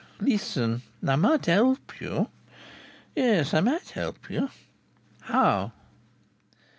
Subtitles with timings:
[0.19, 0.81] "Listen!
[1.07, 2.29] I might help you.
[3.15, 4.49] Yes, I might help you."
[5.21, 5.73] "How?"